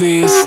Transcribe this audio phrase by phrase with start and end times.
[0.00, 0.39] Like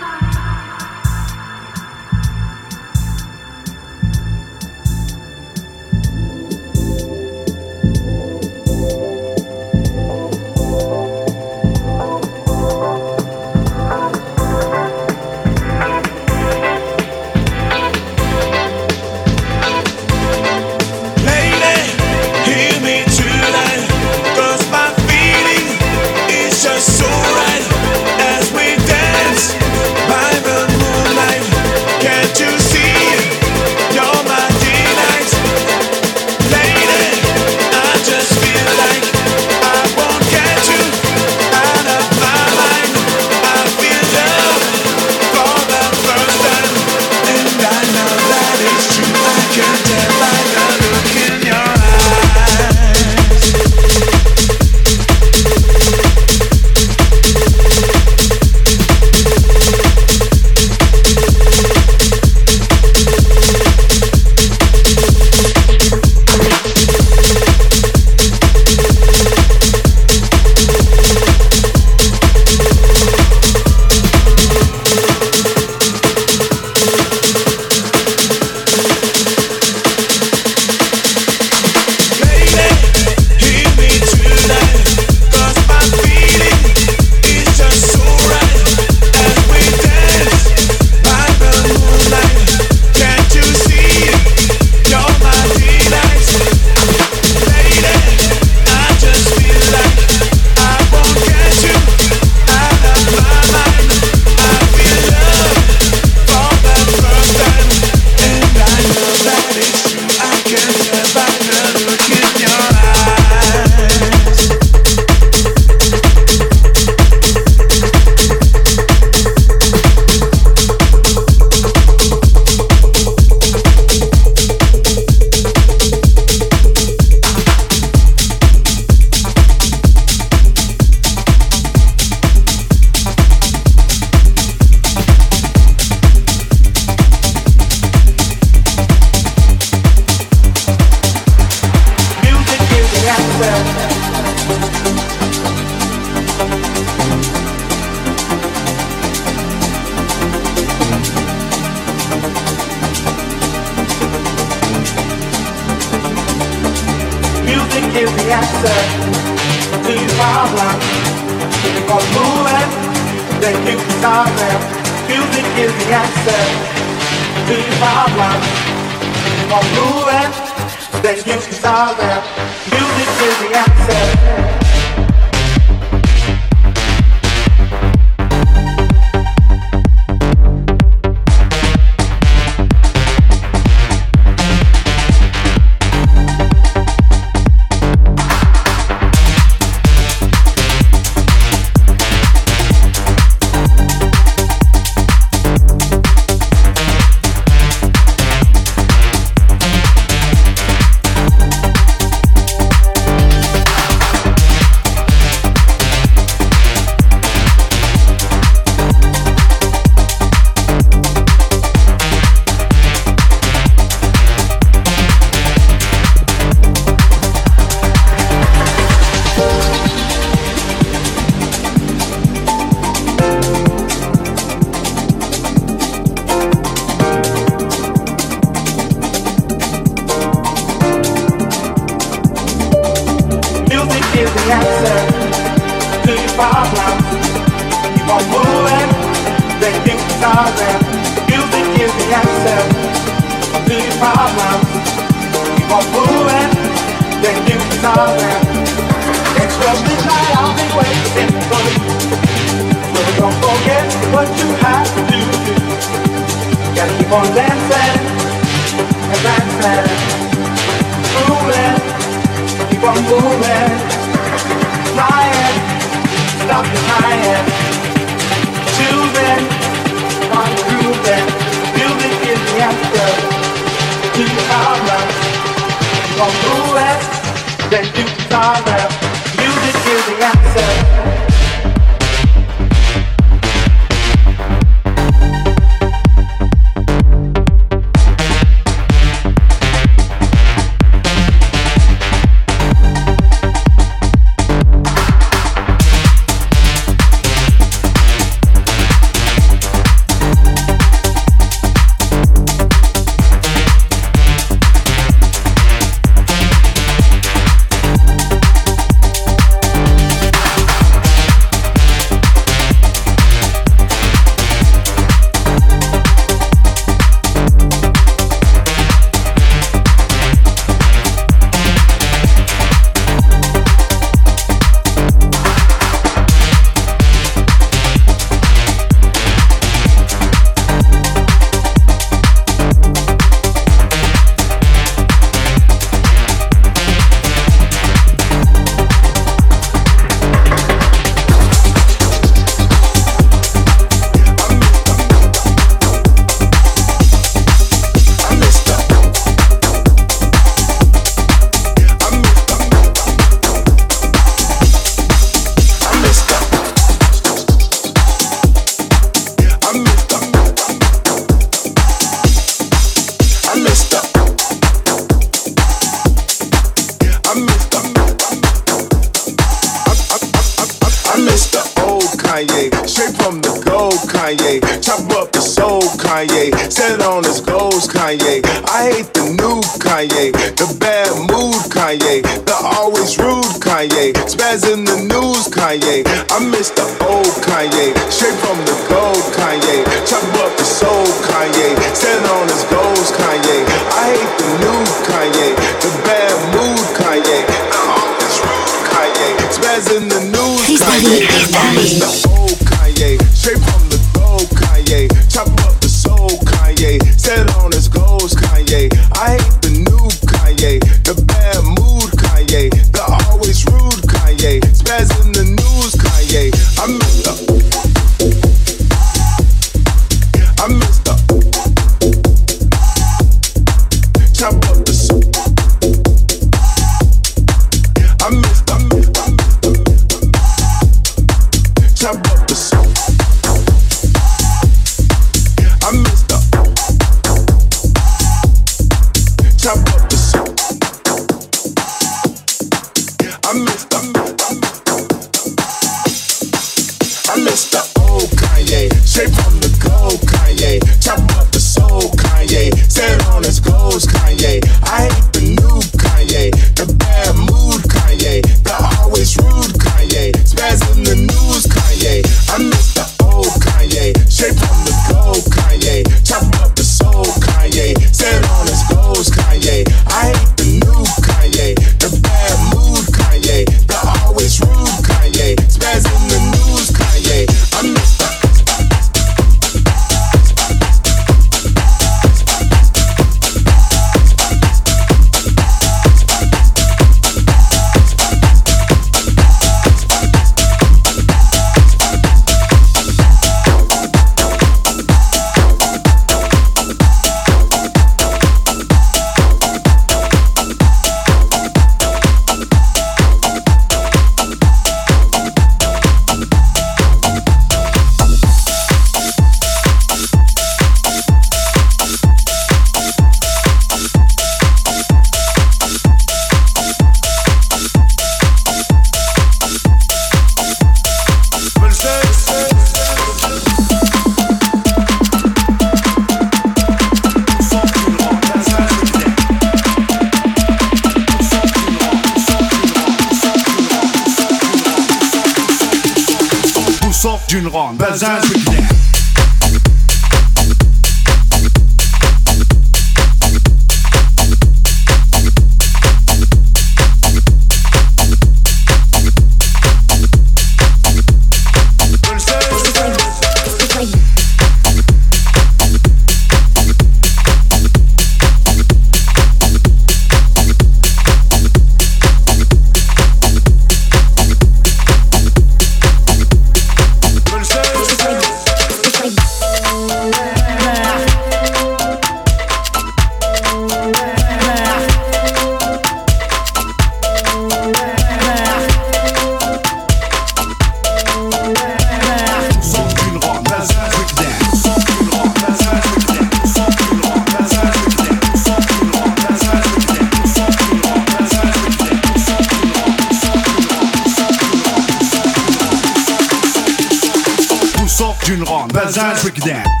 [598.51, 600.00] June Ron, Bazan Trick Dan.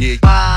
[0.00, 0.49] Down.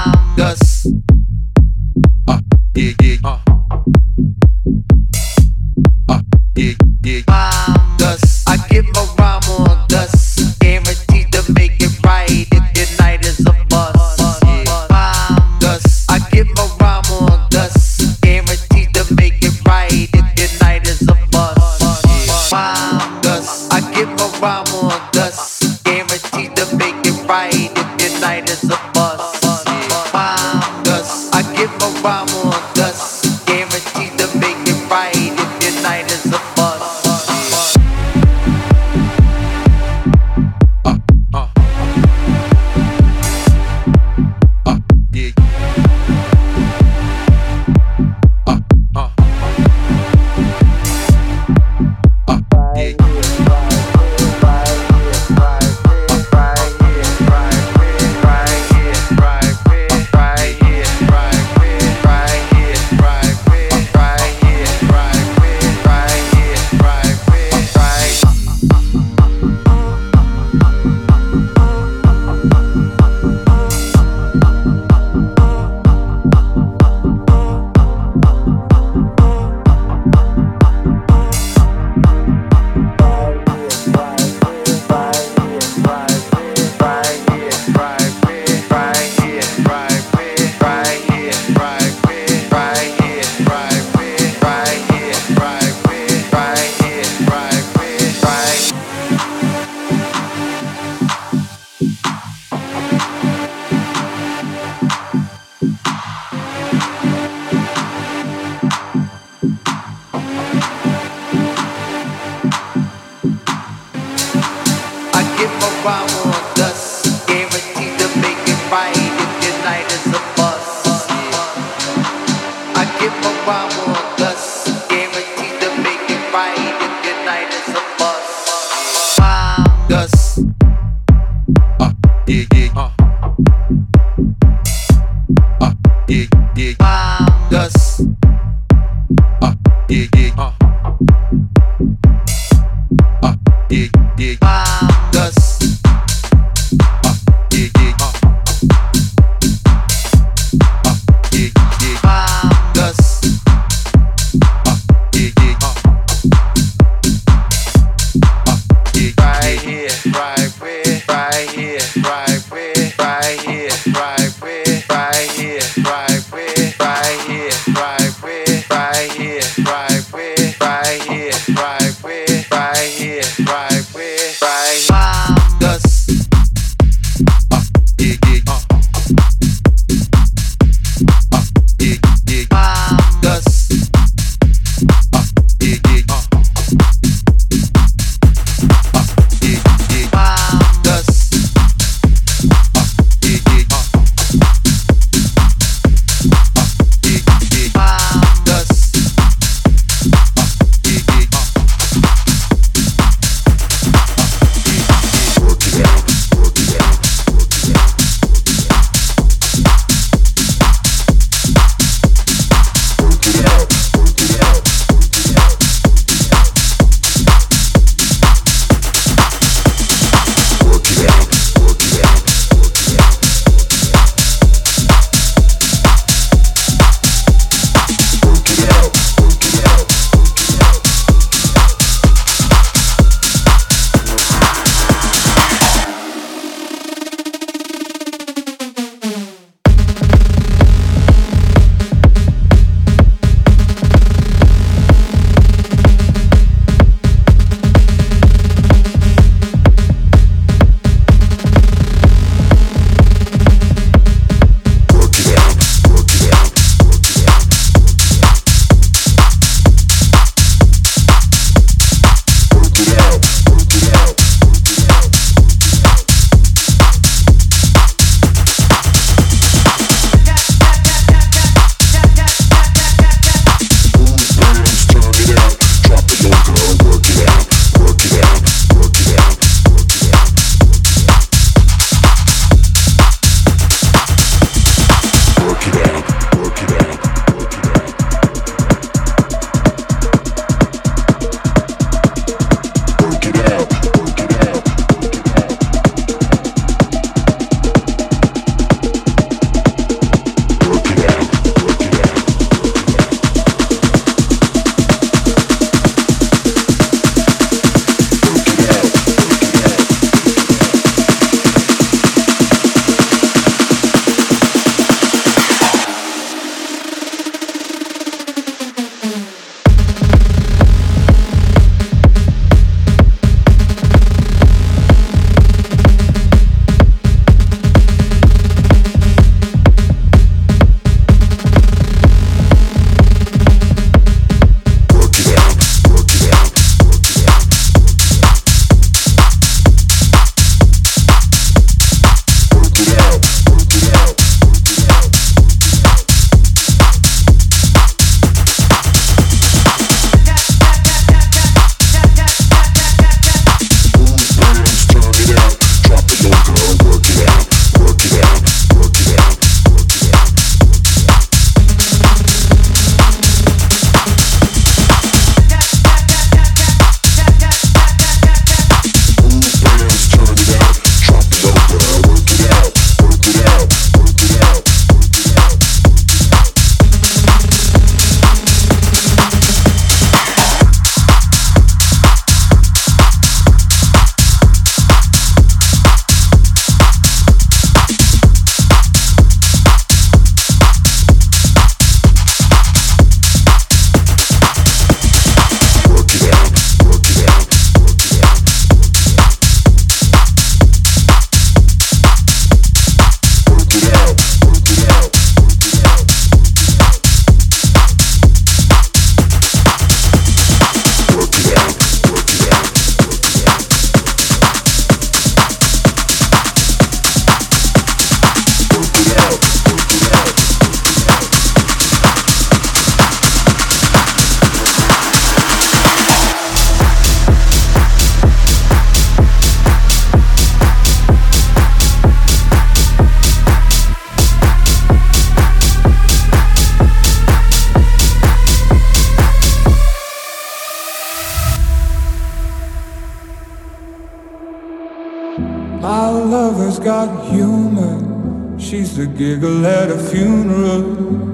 [449.23, 450.81] giggle at a funeral.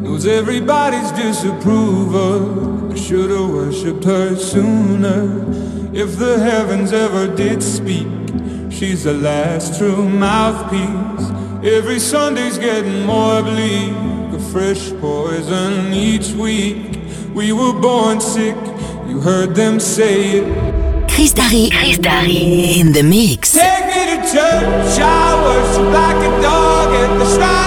[0.03, 2.91] Knows everybody's disapproval.
[2.91, 5.21] I should've worshipped her sooner.
[5.91, 8.07] If the heavens ever did speak
[8.79, 11.25] She's the last true mouthpiece.
[11.77, 13.91] Every Sunday's getting more bleak.
[14.37, 16.99] A fresh poison each week.
[17.33, 18.55] We were born sick,
[19.09, 20.45] you heard them say it.
[21.09, 23.51] Kriss Darry, Kriss Darry in the mix.
[23.53, 27.58] Take me to church, I worship like a dog at the shrine.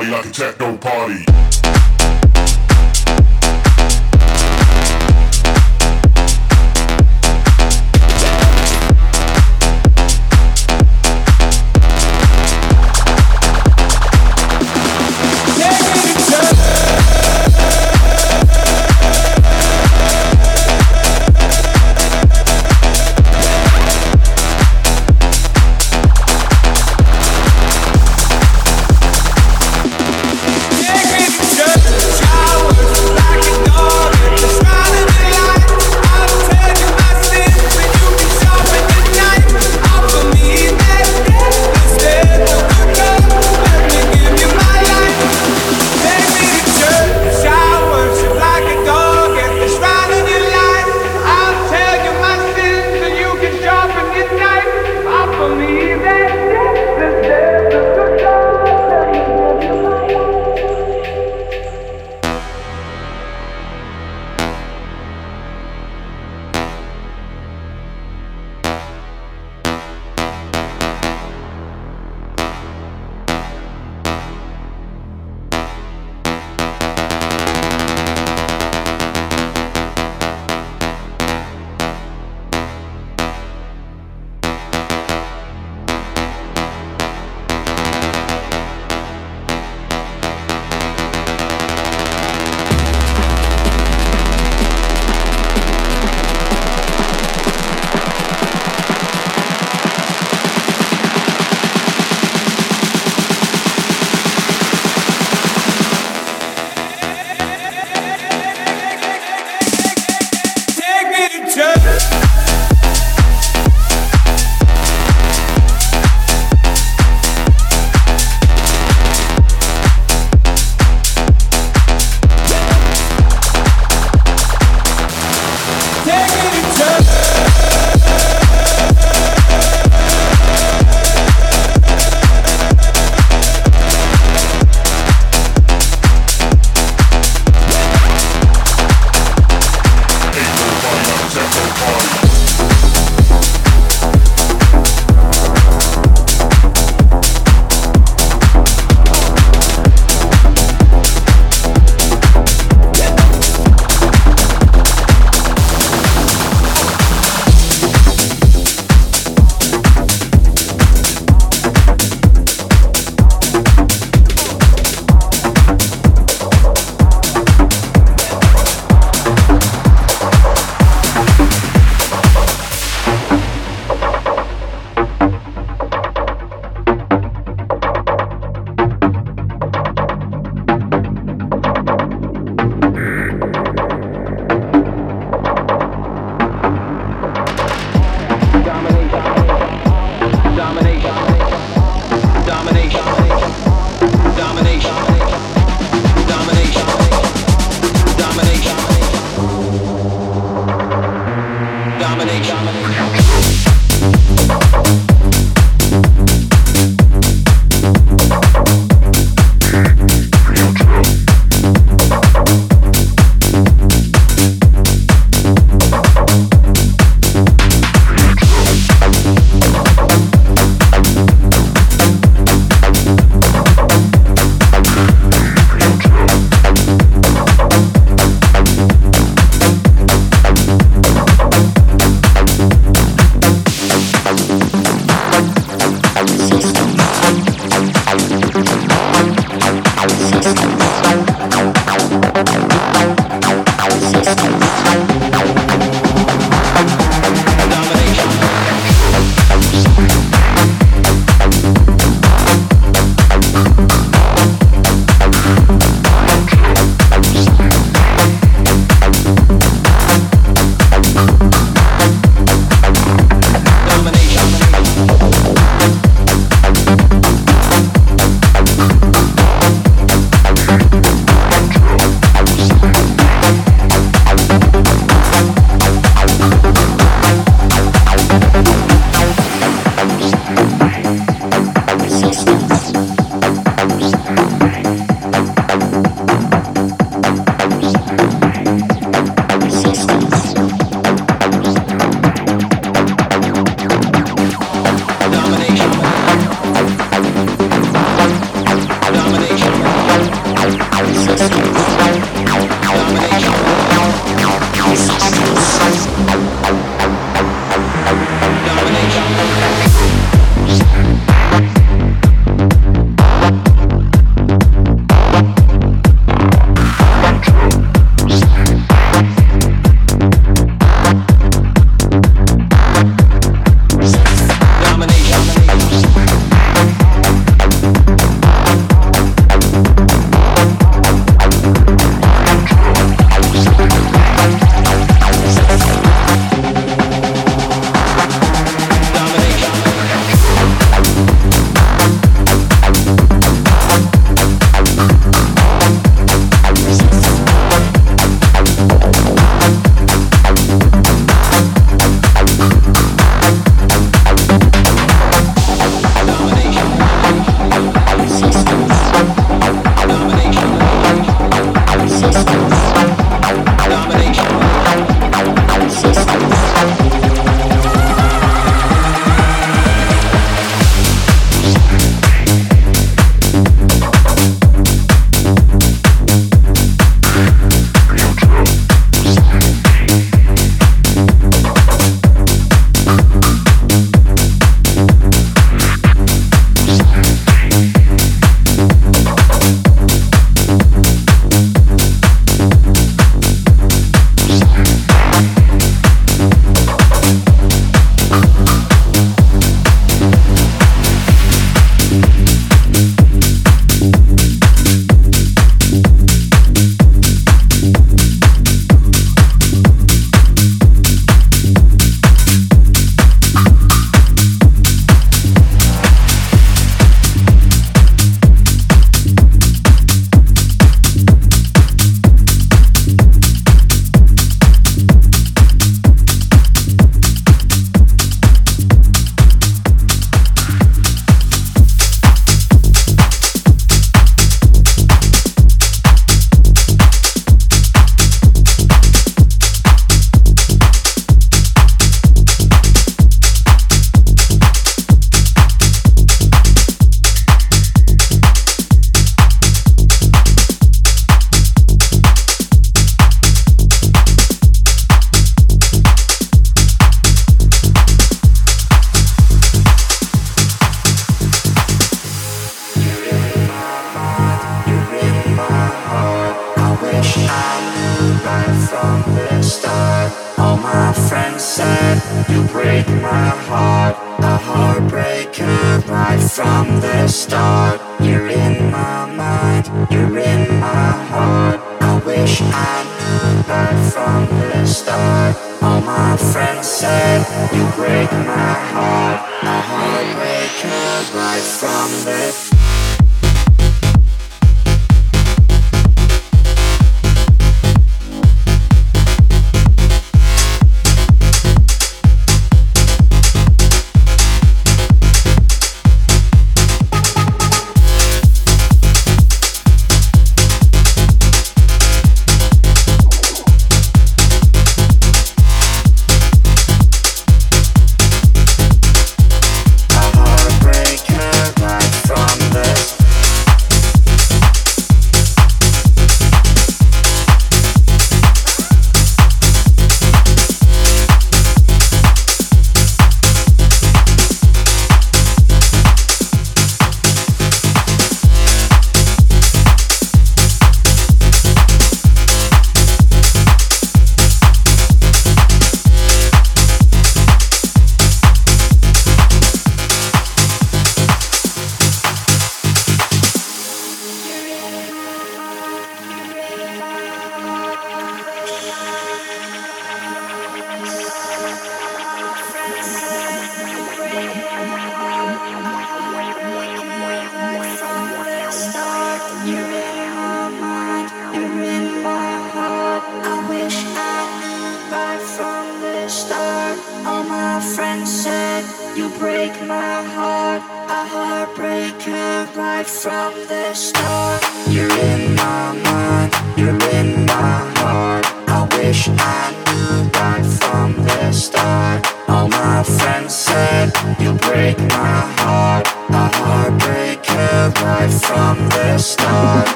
[0.00, 1.49] party like a techno party.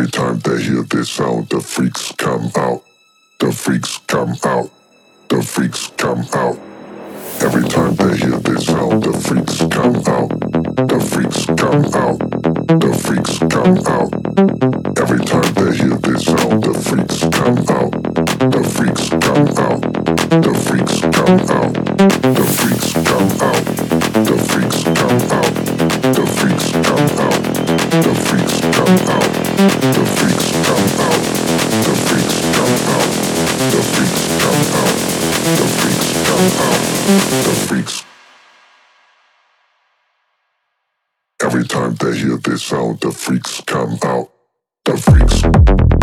[0.00, 2.82] Every time they hear this sound, the freaks come out.
[3.38, 4.70] The freaks come out.
[5.28, 6.58] The freaks come out.
[7.42, 10.30] Every time they hear this sound, the freaks come out.
[10.88, 12.18] The freaks come out.
[12.80, 14.10] The freaks come out.
[14.96, 17.92] Every time they hear this sound, the freaks come out.
[18.56, 19.82] The freaks come out.
[20.40, 21.74] The freaks come out.
[22.40, 23.64] The freaks come out.
[24.24, 25.79] The freaks come out.
[41.42, 44.30] Every time they hear this sound, the freaks come out.
[44.84, 45.99] The freaks.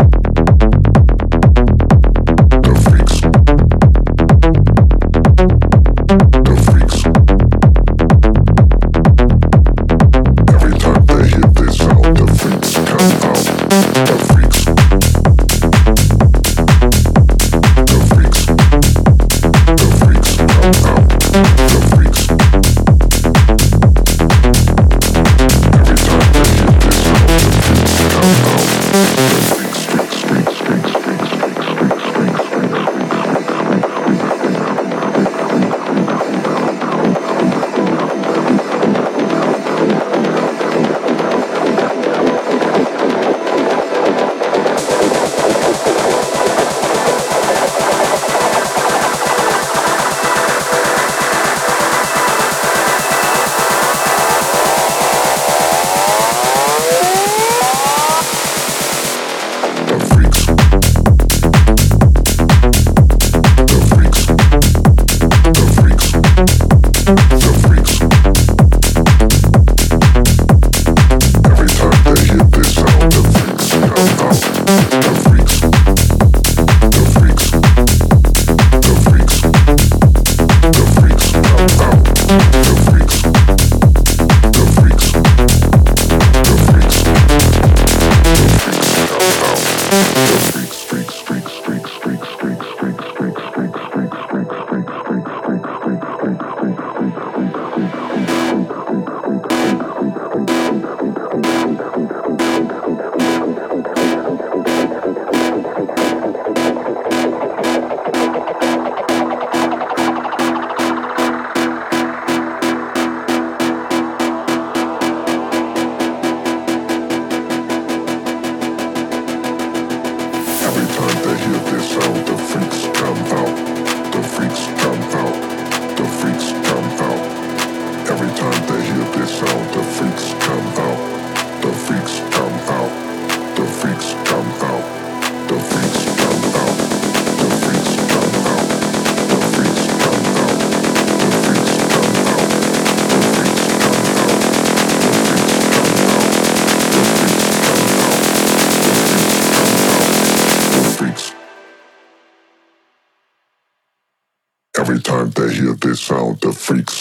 [156.48, 156.97] the freaks.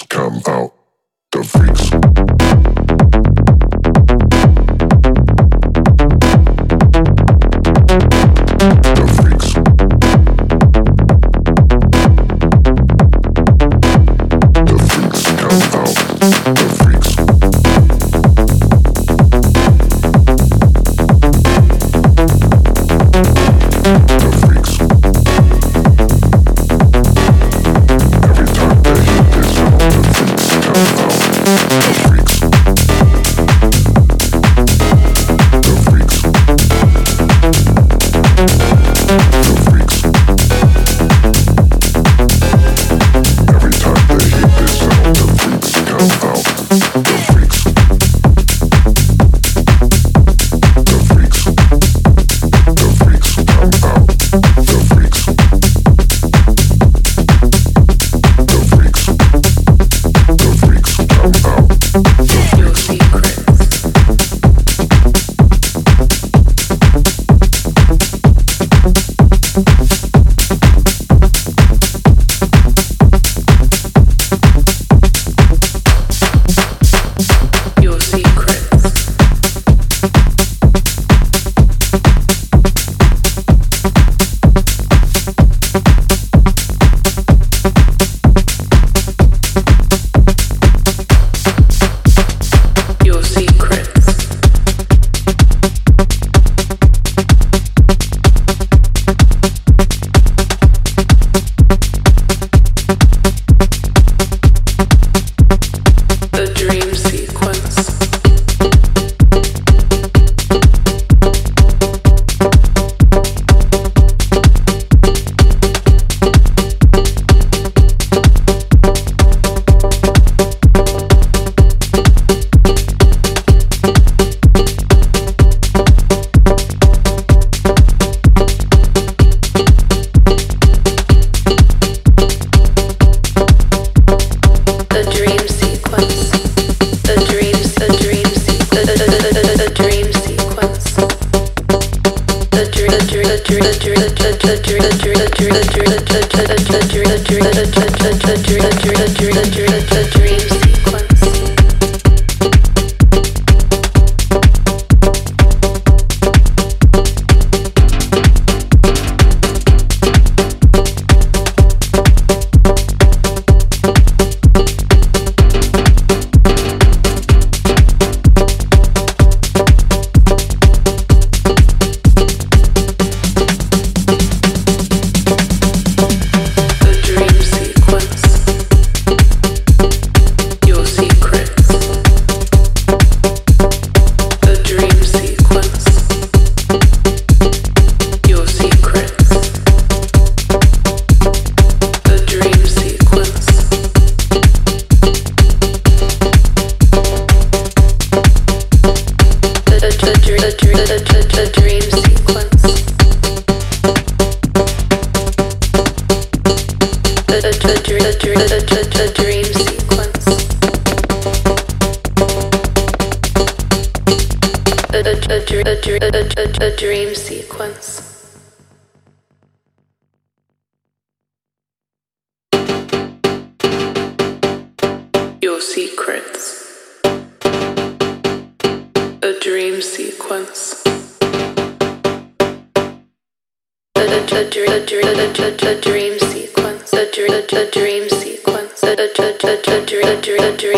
[234.49, 240.43] dream, a dream, a dream sequence, a dream, a dream sequence, a dream, a dream,
[240.43, 240.76] a dream.